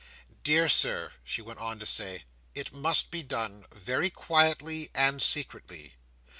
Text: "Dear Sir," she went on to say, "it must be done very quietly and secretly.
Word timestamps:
"Dear 0.43 0.67
Sir," 0.67 1.13
she 1.23 1.43
went 1.43 1.59
on 1.59 1.77
to 1.77 1.85
say, 1.85 2.23
"it 2.55 2.73
must 2.73 3.11
be 3.11 3.21
done 3.21 3.67
very 3.71 4.09
quietly 4.09 4.89
and 4.95 5.21
secretly. 5.21 5.93